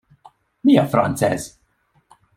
Mi 0.69 0.77
a 0.83 0.85
franc 0.95 1.21
ez? 1.29 1.47